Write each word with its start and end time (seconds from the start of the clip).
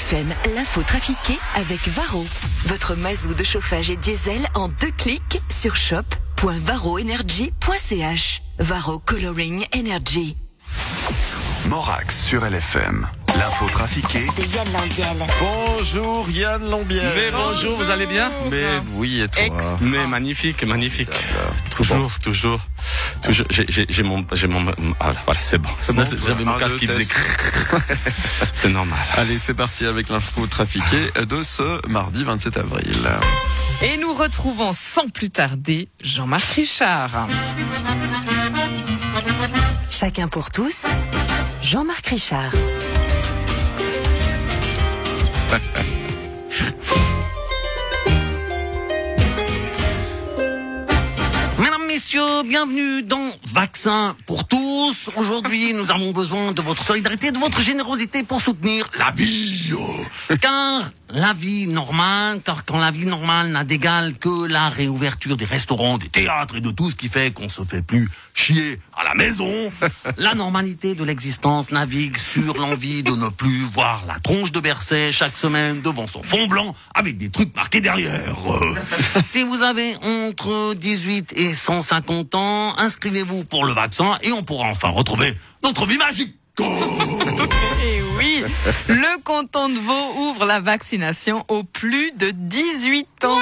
FM, 0.00 0.34
l'info 0.56 0.82
trafiquée 0.82 1.38
avec 1.56 1.86
Varro. 1.88 2.26
Votre 2.64 2.94
mazou 2.94 3.34
de 3.34 3.44
chauffage 3.44 3.90
et 3.90 3.96
diesel 3.96 4.40
en 4.54 4.68
deux 4.68 4.90
clics 4.96 5.42
sur 5.50 5.76
shop.varroenergy.ch. 5.76 8.42
Varro 8.58 8.98
Coloring 8.98 9.62
Energy. 9.76 10.38
Morax 11.66 12.24
sur 12.24 12.48
LFM. 12.48 13.06
L'info 13.38 13.68
trafiquée 13.68 14.24
De 14.36 14.42
Yann 14.54 14.66
Lambiel. 14.72 15.26
Bonjour 15.38 16.28
Yann 16.30 16.68
Lambière. 16.68 17.12
Mais 17.14 17.30
bonjour, 17.30 17.76
vous 17.76 17.90
allez 17.90 18.06
bien 18.06 18.32
Mais 18.50 18.80
oui, 18.94 19.20
et 19.20 19.28
toi 19.28 19.54
Mais 19.82 20.06
magnifique, 20.06 20.64
magnifique. 20.64 21.10
Toujours, 21.76 22.18
toujours, 22.20 22.60
toujours. 23.22 23.46
J'ai- 23.50 24.02
mon, 24.02 24.24
j'ai 24.32 24.46
mon, 24.46 24.66
ah, 25.00 25.12
voilà, 25.24 25.40
c'est 25.40 25.58
bon. 25.58 25.68
bon, 25.92 26.04
J'avais 26.16 26.44
mon 26.44 26.56
casque 26.58 26.76
qui 26.78 26.86
faisait. 26.86 27.06
C'est 28.54 28.68
normal. 28.68 28.98
Allez, 29.16 29.38
c'est 29.38 29.54
parti 29.54 29.86
avec 29.86 30.08
l'info 30.08 30.46
trafiquée 30.46 31.10
de 31.28 31.42
ce 31.42 31.86
mardi 31.88 32.24
27 32.24 32.56
avril. 32.56 33.08
Et 33.82 33.96
nous 33.96 34.12
retrouvons 34.14 34.72
sans 34.72 35.08
plus 35.08 35.30
tarder 35.30 35.88
Jean-Marc 36.02 36.44
Richard. 36.54 37.28
Chacun 39.90 40.28
pour 40.28 40.50
tous. 40.50 40.82
Jean-Marc 41.62 42.06
Richard. 42.08 42.52
Messieurs, 52.12 52.42
bienvenue 52.42 53.04
dans 53.04 53.30
Vaccin 53.52 54.16
pour 54.26 54.48
tous. 54.48 55.10
Aujourd'hui, 55.16 55.72
nous 55.74 55.92
avons 55.92 56.10
besoin 56.10 56.50
de 56.50 56.60
votre 56.60 56.82
solidarité, 56.82 57.30
de 57.30 57.38
votre 57.38 57.60
générosité 57.60 58.24
pour 58.24 58.40
soutenir 58.40 58.90
la 58.98 59.12
vie. 59.12 59.72
Car 60.40 60.90
la 61.12 61.32
vie 61.32 61.68
normale, 61.68 62.40
car 62.44 62.64
quand 62.64 62.78
la 62.78 62.90
vie 62.90 63.06
normale 63.06 63.50
n'a 63.50 63.62
d'égal 63.62 64.16
que 64.18 64.48
la 64.48 64.68
réouverture 64.68 65.36
des 65.36 65.44
restaurants, 65.44 65.98
des 65.98 66.08
théâtres 66.08 66.56
et 66.56 66.60
de 66.60 66.70
tout 66.70 66.90
ce 66.90 66.96
qui 66.96 67.08
fait 67.08 67.32
qu'on 67.32 67.48
se 67.48 67.62
fait 67.62 67.82
plus 67.82 68.08
chier 68.34 68.80
à 68.96 69.04
la 69.04 69.14
maison, 69.14 69.72
la 70.18 70.34
normalité 70.34 70.96
de 70.96 71.04
l'existence 71.04 71.70
navigue 71.70 72.16
sur 72.16 72.56
l'envie 72.56 73.02
de 73.04 73.12
ne 73.12 73.28
plus 73.28 73.64
voir 73.72 74.04
la 74.06 74.18
tronche 74.18 74.50
de 74.50 74.60
Berset 74.60 75.12
chaque 75.12 75.36
semaine 75.36 75.80
devant 75.80 76.06
son 76.06 76.22
fond 76.22 76.46
blanc 76.46 76.74
avec 76.94 77.18
des 77.18 77.30
trucs 77.30 77.54
marqués 77.54 77.80
derrière. 77.80 78.36
Si 79.24 79.42
vous 79.42 79.62
avez 79.62 79.94
entre 80.02 80.74
18 80.74 81.34
et 81.36 81.54
150 81.54 81.99
ans, 82.34 82.74
inscrivez-vous 82.78 83.44
pour 83.44 83.64
le 83.64 83.72
vaccin 83.72 84.16
et 84.22 84.32
on 84.32 84.42
pourra 84.42 84.66
enfin 84.68 84.88
retrouver 84.88 85.36
notre 85.62 85.86
vie 85.86 85.98
magique. 85.98 86.34
Et 86.60 88.02
oui, 88.18 88.42
le 88.88 89.22
canton 89.22 89.68
de 89.68 89.78
Vaud 89.78 90.28
ouvre 90.28 90.44
la 90.44 90.60
vaccination 90.60 91.44
aux 91.48 91.64
plus 91.64 92.12
de 92.12 92.30
18 92.30 93.24
ans. 93.24 93.38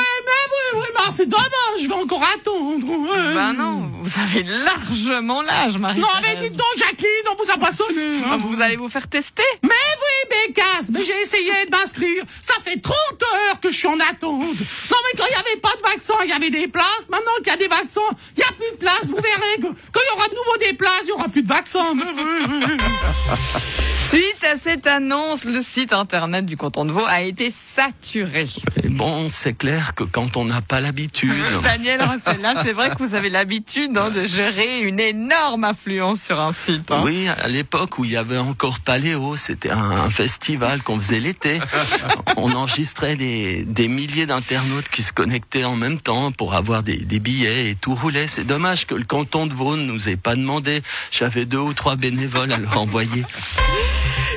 Oui, 0.74 0.86
bah 0.94 1.11
c'est 1.14 1.28
dommage, 1.28 1.80
je 1.83 1.88
vais 1.88 1.94
encore 1.94 2.22
attendre. 2.22 2.86
Ben 3.34 3.52
non, 3.52 3.91
vous 4.02 4.20
avez 4.20 4.42
largement 4.42 5.42
l'âge, 5.42 5.77
Marie. 5.78 6.00
donc 6.00 6.66
Jacqueline, 6.77 7.08
on 7.33 7.42
vous 7.42 7.50
a 7.50 7.56
pas 7.58 7.72
sonné. 7.72 8.10
Ah, 8.30 8.36
Vous 8.38 8.60
allez 8.60 8.77
vous 8.77 8.88
faire 8.88 9.08
tester 9.08 9.42
Mais 9.62 9.69
oui, 9.70 10.36
Bécasse, 10.48 10.88
mais 10.91 11.02
j'ai 11.05 11.19
essayé 11.20 11.50
de 11.66 11.70
m'inscrire. 11.70 12.22
Ça 12.42 12.55
fait 12.64 12.80
30 12.80 12.94
heures 13.22 13.60
que 13.60 13.70
je 13.70 13.77
suis 13.77 13.88
en 13.88 13.98
attente. 14.00 14.42
Non, 14.42 14.47
mais 14.50 15.19
quand 15.19 15.25
il 15.27 15.30
n'y 15.34 15.41
avait 15.52 15.60
pas 15.60 15.75
de 15.77 15.83
vaccin, 15.83 16.14
il 16.25 16.30
y 16.30 16.33
avait 16.33 16.50
des 16.50 16.69
places. 16.69 17.06
Maintenant 17.10 17.32
qu'il 17.38 17.48
y 17.48 17.50
a 17.50 17.56
des 17.56 17.69
vaccins, 17.69 18.00
il 18.36 18.41
n'y 18.41 18.44
a 18.44 18.53
plus 18.53 18.70
de 18.72 18.77
place. 18.77 19.05
Vous 19.05 19.16
verrez 19.16 19.56
que 19.58 19.66
quand 19.92 20.00
il 20.00 20.14
y 20.14 20.16
aura 20.16 20.28
de 20.28 20.34
nouveau 20.34 20.56
des 20.60 20.72
places, 20.75 21.03
il 21.03 21.06
n'y 21.06 21.12
aura 21.12 21.28
plus 21.28 21.42
de. 21.42 21.48
Mais 21.94 22.05
oui. 22.05 22.77
Suite 24.08 24.44
à 24.44 24.56
cette 24.56 24.86
annonce, 24.86 25.44
le 25.44 25.60
site 25.60 25.92
internet 25.92 26.47
du 26.47 26.56
canton 26.56 26.84
de 26.84 26.92
Vaud 26.92 27.05
a 27.06 27.22
été 27.22 27.50
saturé. 27.50 28.47
Bon, 28.84 29.28
c'est 29.28 29.53
clair 29.53 29.94
que 29.94 30.05
quand 30.05 30.36
on 30.36 30.50
n'a 30.58 30.62
pas 30.62 30.80
l'habitude. 30.80 31.42
Daniel 31.62 32.00
Rossella, 32.02 32.62
c'est 32.64 32.72
vrai 32.72 32.91
que 32.91 33.02
vous 33.02 33.14
avez 33.14 33.30
l'habitude 33.30 33.96
hein, 33.96 34.10
de 34.10 34.24
gérer 34.26 34.80
une 34.80 34.98
énorme 35.00 35.64
affluence 35.64 36.20
sur 36.22 36.41
un 36.41 36.52
site. 36.52 36.91
hein. 36.91 37.02
Oui, 37.04 37.28
à 37.28 37.48
l'époque 37.48 37.98
où 37.98 38.04
il 38.04 38.10
y 38.12 38.16
avait 38.16 38.38
encore 38.38 38.80
Paléo, 38.80 39.36
c'était 39.36 39.70
un, 39.70 39.91
un 39.91 40.10
festival 40.10 40.82
qu'on 40.82 40.98
faisait 41.00 41.20
l'été. 41.20 41.60
On 42.36 42.52
enregistrait 42.54 43.16
des, 43.16 43.64
des 43.64 43.88
milliers 43.88 44.26
d'internautes 44.26 44.88
qui 44.88 45.02
se 45.02 45.12
connectaient 45.12 45.64
en 45.64 45.76
même 45.76 46.00
temps 46.00 46.32
pour 46.32 46.54
avoir 46.54 46.82
des, 46.82 46.97
des 46.98 47.20
billets 47.20 47.70
et 47.70 47.74
tout 47.74 47.94
roulait. 47.94 48.26
C'est 48.28 48.44
dommage 48.44 48.86
que 48.86 48.94
le 48.94 49.04
canton 49.04 49.47
de 49.47 49.54
Vaud 49.54 49.76
ne 49.76 49.82
nous 49.84 50.08
ait 50.08 50.16
pas 50.16 50.34
demandé. 50.36 50.82
J'avais 51.10 51.44
deux 51.47 51.58
ou 51.58 51.72
trois 51.74 51.97
bénévoles 51.97 52.52
à 52.52 52.58
leur 52.58 52.78
envoyer. 52.78 53.24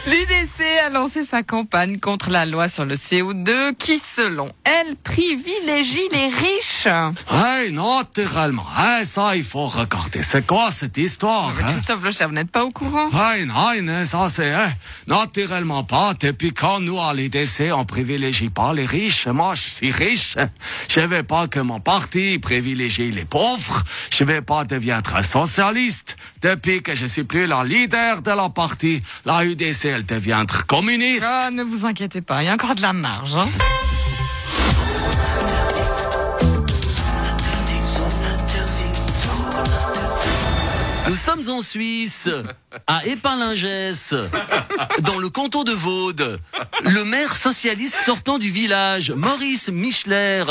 L'UDC 0.07 0.65
a 0.83 0.89
lancé 0.89 1.23
sa 1.25 1.43
campagne 1.43 1.99
contre 1.99 2.31
la 2.31 2.47
loi 2.47 2.67
sur 2.69 2.85
le 2.85 2.95
CO2 2.95 3.75
qui, 3.75 3.99
selon 3.99 4.51
elle, 4.63 4.95
privilégie 4.95 6.09
les 6.11 6.27
riches. 6.27 6.87
Hey, 7.31 7.71
naturellement. 7.71 8.65
Hey, 8.75 9.05
ça, 9.05 9.35
il 9.35 9.43
faut 9.43 9.67
regarder. 9.67 10.23
C'est 10.23 10.45
quoi 10.47 10.71
cette 10.71 10.97
histoire, 10.97 11.49
hein? 11.49 11.73
Christophe 11.73 12.03
Locher, 12.03 12.25
vous 12.25 12.31
n'êtes 12.31 12.49
pas 12.49 12.65
au 12.65 12.71
courant? 12.71 13.09
Hey, 13.13 13.45
non, 13.45 13.79
non, 13.83 14.03
ça 14.03 14.27
c'est, 14.29 14.51
hein, 14.51 14.73
naturellement 15.05 15.83
pas. 15.83 16.15
Depuis 16.19 16.51
quand 16.51 16.79
nous, 16.79 16.99
à 16.99 17.13
l'IDC, 17.13 17.71
on 17.71 17.85
privilégie 17.85 18.49
pas 18.49 18.73
les 18.73 18.87
riches. 18.87 19.27
Moi, 19.27 19.53
je 19.53 19.69
suis 19.69 19.91
riche. 19.91 20.35
Je 20.87 21.01
veux 21.01 21.23
pas 21.23 21.47
que 21.47 21.59
mon 21.59 21.79
parti 21.79 22.39
privilégie 22.39 23.11
les 23.11 23.25
pauvres. 23.25 23.83
Je 24.09 24.23
veux 24.23 24.41
pas 24.41 24.65
devenir 24.65 25.01
socialiste. 25.23 26.17
Depuis 26.41 26.81
que 26.81 26.95
je 26.95 27.05
suis 27.05 27.23
plus 27.23 27.45
le 27.47 27.63
leader 27.65 28.21
de 28.21 28.31
la 28.31 28.49
partie, 28.49 29.01
la 29.25 29.45
UDC, 29.45 29.85
elle 29.85 30.05
devient 30.05 30.43
communiste. 30.67 31.25
Ah, 31.27 31.49
ne 31.51 31.63
vous 31.63 31.85
inquiétez 31.85 32.21
pas, 32.21 32.41
il 32.41 32.47
y 32.47 32.49
a 32.49 32.53
encore 32.53 32.75
de 32.75 32.81
la 32.81 32.93
marge. 32.93 33.35
hein. 33.35 33.47
Nous 41.07 41.15
sommes 41.15 41.49
en 41.49 41.61
Suisse, 41.61 42.29
à 42.87 43.05
Épinlingès, 43.05 44.13
dans 45.01 45.17
le 45.17 45.29
canton 45.29 45.63
de 45.63 45.73
Vaud. 45.73 46.13
Le 46.83 47.03
maire 47.03 47.35
socialiste 47.35 47.97
sortant 48.05 48.37
du 48.37 48.49
village, 48.49 49.11
Maurice 49.11 49.69
Michler, 49.69 50.43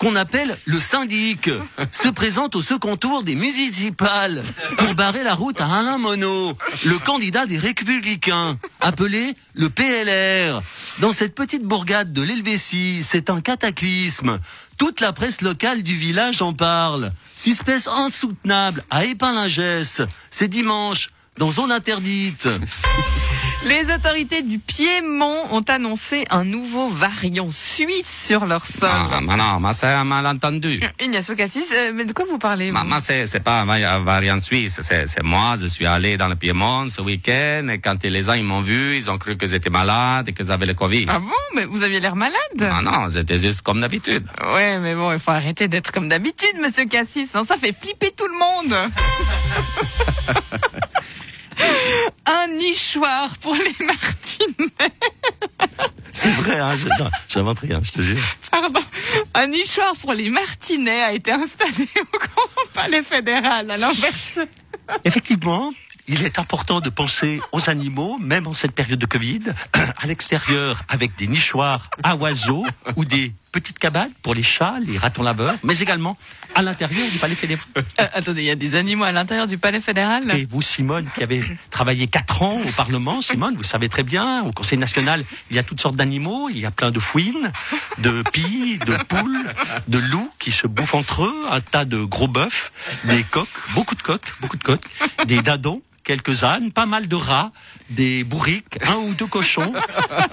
qu'on 0.00 0.16
appelle 0.16 0.56
le 0.64 0.78
syndic, 0.78 1.50
se 1.92 2.08
présente 2.08 2.56
au 2.56 2.62
second 2.62 2.96
tour 2.96 3.22
des 3.22 3.34
municipales 3.34 4.42
pour 4.78 4.94
barrer 4.94 5.22
la 5.22 5.34
route 5.34 5.60
à 5.60 5.66
Alain 5.66 5.98
Monod, 5.98 6.56
le 6.86 6.98
candidat 6.98 7.44
des 7.44 7.58
Républicains, 7.58 8.58
appelé 8.80 9.34
le 9.52 9.68
PLR. 9.68 10.62
Dans 11.00 11.12
cette 11.12 11.34
petite 11.34 11.64
bourgade 11.64 12.14
de 12.14 12.22
l'Helvétie, 12.22 13.02
c'est 13.02 13.28
un 13.28 13.42
cataclysme. 13.42 14.40
Toute 14.78 15.00
la 15.00 15.12
presse 15.12 15.42
locale 15.42 15.82
du 15.82 15.94
village 15.94 16.40
en 16.40 16.54
parle. 16.54 17.12
Suspense 17.34 17.86
insoutenable 17.86 18.82
à 18.88 19.04
Épinlingès. 19.04 20.00
C'est 20.30 20.48
dimanche, 20.48 21.10
dans 21.36 21.50
zone 21.50 21.72
interdite. 21.72 22.48
Les 23.62 23.84
autorités 23.94 24.42
du 24.42 24.58
Piémont 24.58 25.44
ont 25.52 25.60
annoncé 25.68 26.24
un 26.30 26.44
nouveau 26.44 26.88
variant 26.88 27.50
suisse 27.50 28.08
sur 28.26 28.46
leur 28.46 28.66
sol. 28.66 28.88
Ah, 28.90 29.20
mais 29.22 29.36
non, 29.36 29.60
mais 29.60 29.74
c'est 29.74 29.86
un 29.86 30.04
malentendu. 30.04 30.80
Ignacio 30.98 31.36
Cassis, 31.36 31.66
euh, 31.74 31.92
mais 31.94 32.06
de 32.06 32.14
quoi 32.14 32.24
vous 32.28 32.38
parlez 32.38 32.68
vous 32.70 32.72
Ma- 32.78 32.84
Moi, 32.84 33.00
c'est, 33.02 33.26
c'est 33.26 33.40
pas 33.40 33.60
un 33.60 33.66
vari- 33.66 34.02
variant 34.02 34.40
suisse, 34.40 34.80
c'est, 34.82 35.06
c'est 35.06 35.22
moi, 35.22 35.56
je 35.60 35.66
suis 35.66 35.84
allé 35.84 36.16
dans 36.16 36.28
le 36.28 36.36
Piémont 36.36 36.88
ce 36.88 37.02
week-end, 37.02 37.68
et 37.70 37.78
quand 37.80 38.02
les 38.02 38.22
gens 38.24 38.32
ils 38.32 38.44
m'ont 38.44 38.62
vu, 38.62 38.96
ils 38.96 39.10
ont 39.10 39.18
cru 39.18 39.36
que 39.36 39.46
j'étais 39.46 39.68
malade 39.70 40.28
et 40.30 40.32
que 40.32 40.42
j'avais 40.42 40.64
le 40.66 40.74
Covid. 40.74 41.04
Ah 41.08 41.18
bon? 41.18 41.28
Mais 41.54 41.66
vous 41.66 41.82
aviez 41.82 42.00
l'air 42.00 42.16
malade? 42.16 42.38
Ah 42.62 42.80
non, 42.82 43.08
j'étais 43.10 43.36
juste 43.36 43.60
comme 43.60 43.82
d'habitude. 43.82 44.26
Ouais, 44.54 44.78
mais 44.78 44.94
bon, 44.94 45.12
il 45.12 45.20
faut 45.20 45.32
arrêter 45.32 45.68
d'être 45.68 45.92
comme 45.92 46.08
d'habitude, 46.08 46.56
monsieur 46.62 46.86
Cassis. 46.86 47.28
hein, 47.34 47.44
ça 47.46 47.58
fait 47.58 47.76
flipper 47.78 48.10
tout 48.16 48.26
le 48.26 48.38
monde. 48.38 48.90
Un 52.26 52.48
nichoir 52.48 53.36
pour 53.38 53.54
les 53.54 53.86
Martinets. 53.86 54.92
C'est 56.12 56.30
vrai, 56.32 56.58
hein, 56.58 56.74
j'invente 57.28 57.60
rien, 57.60 57.80
je 57.82 57.92
te 57.92 58.02
jure. 58.02 58.22
Pardon. 58.50 58.80
Un 59.34 59.46
nichoir 59.46 59.94
pour 59.96 60.12
les 60.12 60.28
Martinets 60.28 61.02
a 61.02 61.12
été 61.12 61.32
installé 61.32 61.88
au 62.00 62.18
Grand 62.18 62.72
Palais 62.74 63.02
fédéral 63.02 63.70
à 63.70 63.78
l'envers. 63.78 64.12
Effectivement, 65.04 65.72
il 66.08 66.24
est 66.24 66.38
important 66.38 66.80
de 66.80 66.90
penser 66.90 67.40
aux 67.52 67.70
animaux, 67.70 68.18
même 68.18 68.46
en 68.46 68.54
cette 68.54 68.72
période 68.72 68.98
de 68.98 69.06
Covid, 69.06 69.40
à 69.72 70.06
l'extérieur 70.06 70.82
avec 70.88 71.16
des 71.16 71.28
nichoirs 71.28 71.88
à 72.02 72.16
oiseaux 72.16 72.66
ou 72.96 73.04
des 73.04 73.32
petites 73.52 73.78
cabanes 73.78 74.10
pour 74.22 74.34
les 74.34 74.42
chats, 74.42 74.76
les 74.80 74.98
ratons 74.98 75.22
laveurs, 75.22 75.54
mais 75.62 75.78
également 75.78 76.16
à 76.54 76.62
l'intérieur 76.62 77.08
du 77.10 77.18
palais 77.18 77.34
fédéral. 77.34 77.64
Euh, 77.76 78.06
attendez, 78.12 78.42
il 78.42 78.46
y 78.46 78.50
a 78.50 78.56
des 78.56 78.74
animaux 78.74 79.04
à 79.04 79.12
l'intérieur 79.12 79.46
du 79.46 79.58
Palais 79.58 79.80
fédéral? 79.80 80.24
Et 80.36 80.46
vous, 80.46 80.62
Simone, 80.62 81.08
qui 81.14 81.22
avez 81.22 81.42
travaillé 81.70 82.06
quatre 82.06 82.42
ans 82.42 82.60
au 82.60 82.72
Parlement, 82.72 83.20
Simone, 83.20 83.56
vous 83.56 83.64
savez 83.64 83.88
très 83.88 84.02
bien, 84.02 84.42
au 84.42 84.52
Conseil 84.52 84.78
national, 84.78 85.24
il 85.50 85.56
y 85.56 85.58
a 85.58 85.62
toutes 85.62 85.80
sortes 85.80 85.96
d'animaux, 85.96 86.48
il 86.48 86.58
y 86.58 86.66
a 86.66 86.70
plein 86.70 86.90
de 86.90 87.00
fouines, 87.00 87.52
de 87.98 88.22
pies, 88.32 88.78
de 88.78 88.96
poules, 89.04 89.54
de 89.88 89.98
loups 89.98 90.32
qui 90.38 90.52
se 90.52 90.66
bouffent 90.66 90.94
entre 90.94 91.24
eux, 91.24 91.46
un 91.50 91.60
tas 91.60 91.84
de 91.84 92.02
gros 92.04 92.28
bœufs, 92.28 92.72
des 93.04 93.22
coqs, 93.24 93.48
beaucoup 93.74 93.94
de 93.94 94.02
coqs, 94.02 94.34
beaucoup 94.40 94.56
de 94.56 94.64
coqs, 94.64 94.84
des 95.26 95.42
dindons 95.42 95.82
quelques 96.04 96.44
ânes, 96.44 96.72
pas 96.72 96.86
mal 96.86 97.08
de 97.08 97.16
rats, 97.16 97.52
des 97.90 98.24
bourriques, 98.24 98.78
un 98.86 98.96
ou 98.96 99.14
deux 99.14 99.26
cochons, 99.26 99.72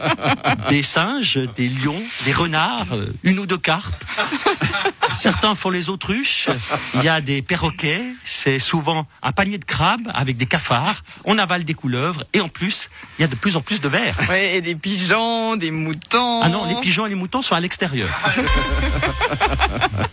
des 0.69 0.83
singes, 0.83 1.39
des 1.55 1.69
lions, 1.69 2.01
des 2.25 2.33
renards, 2.33 2.93
euh, 2.93 3.13
une 3.23 3.39
ou 3.39 3.45
deux 3.45 3.57
carpes. 3.57 4.03
Certains 5.13 5.55
font 5.55 5.69
les 5.69 5.89
autruches. 5.89 6.49
Il 6.95 7.03
y 7.03 7.09
a 7.09 7.21
des 7.21 7.41
perroquets. 7.41 8.03
C'est 8.23 8.59
souvent 8.59 9.07
un 9.23 9.31
panier 9.31 9.57
de 9.57 9.65
crabes 9.65 10.11
avec 10.13 10.37
des 10.37 10.45
cafards. 10.45 11.03
On 11.25 11.39
avale 11.39 11.63
des 11.63 11.73
couleuvres. 11.73 12.23
Et 12.33 12.41
en 12.41 12.49
plus, 12.49 12.89
il 13.17 13.21
y 13.21 13.25
a 13.25 13.27
de 13.27 13.35
plus 13.35 13.55
en 13.55 13.61
plus 13.61 13.81
de 13.81 13.87
vers. 13.87 14.15
Ouais, 14.29 14.57
et 14.57 14.61
des 14.61 14.75
pigeons, 14.75 15.55
des 15.55 15.71
moutons. 15.71 16.41
Ah 16.43 16.49
non, 16.49 16.65
les 16.65 16.79
pigeons 16.81 17.05
et 17.05 17.09
les 17.09 17.15
moutons 17.15 17.41
sont 17.41 17.55
à 17.55 17.59
l'extérieur. 17.59 18.09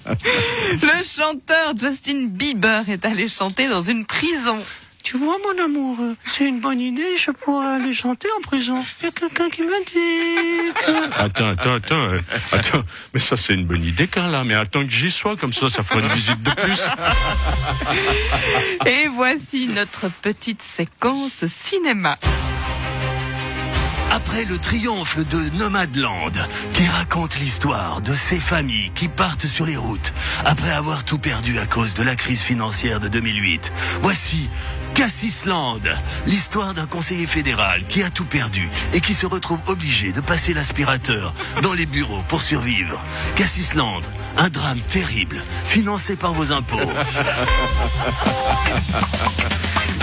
Le 0.06 1.04
chanteur 1.04 1.74
Justin 1.78 2.26
Bieber 2.28 2.88
est 2.88 3.04
allé 3.04 3.28
chanter 3.28 3.68
dans 3.68 3.82
une 3.82 4.06
prison. 4.06 4.58
Tu 5.04 5.18
vois, 5.18 5.36
mon 5.44 5.62
amour, 5.62 5.98
euh, 6.00 6.16
c'est 6.26 6.46
une 6.46 6.60
bonne 6.60 6.80
idée, 6.80 7.18
je 7.18 7.30
pourrais 7.30 7.74
aller 7.74 7.92
chanter 7.92 8.26
en 8.38 8.40
prison. 8.40 8.82
Il 9.00 9.04
y 9.04 9.08
a 9.08 9.12
quelqu'un 9.12 9.50
qui 9.50 9.60
m'a 9.60 9.78
dit 9.80 10.72
que... 10.74 11.20
Attends, 11.20 11.48
attends, 11.50 11.74
attends, 11.74 12.04
euh, 12.04 12.20
attends. 12.52 12.82
Mais 13.12 13.20
ça, 13.20 13.36
c'est 13.36 13.52
une 13.52 13.66
bonne 13.66 13.84
idée, 13.84 14.06
Carla. 14.06 14.44
Mais 14.44 14.54
attends 14.54 14.82
que 14.82 14.90
j'y 14.90 15.10
sois, 15.10 15.36
comme 15.36 15.52
ça, 15.52 15.68
ça 15.68 15.82
fera 15.82 16.00
une 16.00 16.08
visite 16.08 16.42
de 16.42 16.50
plus. 16.50 16.82
Et 18.86 19.08
voici 19.08 19.68
notre 19.68 20.08
petite 20.22 20.62
séquence 20.62 21.44
cinéma. 21.48 22.16
Après 24.26 24.47
le 24.47 24.56
triomphe 24.56 25.19
de 25.19 25.59
Nomadland, 25.59 26.32
qui 26.73 26.87
raconte 26.87 27.38
l'histoire 27.38 28.00
de 28.00 28.15
ces 28.15 28.38
familles 28.38 28.91
qui 28.94 29.09
partent 29.09 29.47
sur 29.47 29.67
les 29.67 29.76
routes 29.76 30.15
après 30.47 30.71
avoir 30.71 31.05
tout 31.05 31.19
perdu 31.19 31.59
à 31.59 31.67
cause 31.67 31.93
de 31.93 32.03
la 32.03 32.17
crise 32.17 32.41
financière 32.41 33.00
de 33.00 33.09
2008, 33.09 33.71
voici 34.00 34.49
Cassisland, 34.94 35.82
l'histoire 36.26 36.73
d'un 36.73 36.87
conseiller 36.87 37.26
fédéral 37.26 37.85
qui 37.87 38.03
a 38.03 38.09
tout 38.09 38.25
perdu 38.25 38.67
et 38.94 39.03
qui 39.03 39.12
se 39.12 39.26
retrouve 39.26 39.61
obligé 39.67 40.11
de 40.11 40.23
passer 40.23 40.55
l'aspirateur 40.55 41.35
dans 41.62 41.75
les 41.75 41.85
bureaux 41.85 42.23
pour 42.26 42.41
survivre. 42.41 42.99
Cassisland, 43.37 44.03
un 44.38 44.49
drame 44.49 44.81
terrible, 44.81 45.43
financé 45.67 46.17
par 46.17 46.32
vos 46.32 46.50
impôts. 46.50 46.79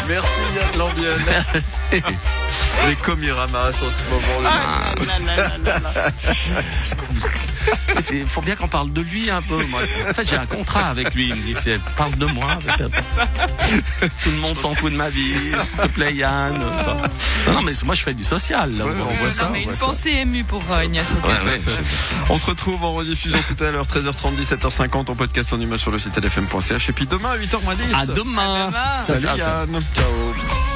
Merci 0.07 0.41
Yann 0.55 0.77
Lambienne. 0.77 1.43
Les 2.87 2.95
comiramas 2.95 3.69
en 3.69 3.71
ce 3.73 4.09
moment. 4.09 4.49
Ah, 4.49 4.93
Il 8.11 8.27
faut 8.27 8.41
bien 8.41 8.55
qu'on 8.55 8.67
parle 8.67 8.91
de 8.91 9.01
lui 9.01 9.29
un 9.29 9.41
peu. 9.41 9.55
Moi. 9.65 9.81
En 10.09 10.13
fait, 10.13 10.27
j'ai 10.27 10.35
un 10.37 10.45
contrat 10.45 10.87
avec 10.89 11.13
lui. 11.13 11.27
Il 11.29 11.35
me 11.35 11.41
dit, 11.41 11.55
c'est- 11.61 11.79
parle 11.97 12.15
de 12.17 12.25
moi. 12.25 12.57
Tout 14.23 14.31
le 14.31 14.37
monde 14.37 14.57
s'en 14.57 14.73
fout 14.73 14.91
de 14.91 14.97
ma 14.97 15.09
vie. 15.09 15.33
S'il 15.61 15.77
te 15.79 15.87
plaît, 15.87 16.13
Yann. 16.15 16.57
Non, 17.47 17.53
non, 17.53 17.61
mais 17.61 17.73
moi, 17.85 17.93
je 17.95 18.01
fais 18.01 18.13
du 18.13 18.23
social. 18.23 18.75
Là, 18.77 18.85
Ouais, 18.85 18.91
on 18.97 19.01
on 19.01 19.05
voit 19.05 19.25
Non, 19.27 19.31
ça, 19.31 19.49
mais 19.51 19.59
on 19.59 19.61
une 19.61 19.65
voit 19.69 19.75
ça. 19.75 19.85
pensée 19.85 20.09
émue 20.11 20.43
pour 20.43 20.63
euh, 20.71 20.79
Ouais, 20.81 20.89
ouais. 21.45 21.61
On 22.29 22.39
se 22.39 22.45
retrouve 22.47 22.83
en 22.83 22.93
rediffusion 22.93 23.39
tout 23.47 23.63
à 23.63 23.71
l'heure, 23.71 23.85
13h30, 23.85 24.35
17h50, 24.35 25.09
en 25.11 25.15
podcast 25.15 25.53
en 25.53 25.59
image 25.59 25.79
sur 25.79 25.91
le 25.91 25.99
site 25.99 26.17
lfm.ch. 26.17 26.89
Et 26.89 26.93
puis 26.93 27.05
demain 27.05 27.31
à 27.31 27.37
8h10. 27.37 27.95
À 27.95 28.05
demain. 28.07 28.65
À 28.65 28.67
demain. 28.67 29.19
Salut. 29.21 29.37
Yann. 29.37 29.79
Ciao. 29.95 30.70